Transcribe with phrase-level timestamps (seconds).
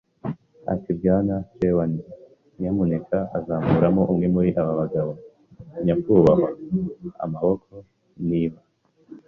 [0.73, 2.05] Ati: “Bwana Trelawney,
[2.59, 5.11] nyamuneka uzankuramo umwe muri aba bagabo,
[5.85, 6.47] nyakubahwa?
[7.25, 7.71] Amaboko,
[8.29, 8.59] niba